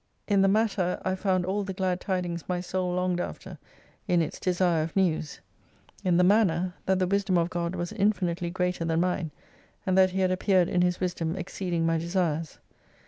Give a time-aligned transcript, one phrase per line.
[0.27, 3.59] In the matter I found all the glad tidings my soul longed after
[4.07, 5.41] in its desire of news;
[6.03, 9.29] in the manner, that the "Wisdom of God was infinitely greater than mine,
[9.85, 12.57] and that He had appeared in His Wisdom exceeding my desires.